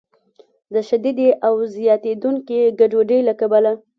د 0.73 0.75
شدیدې 0.89 1.29
او 1.47 1.55
زیاتیدونکې 1.75 2.59
ګډوډۍ 2.79 3.19
له 3.27 3.33
کبله 3.41 3.71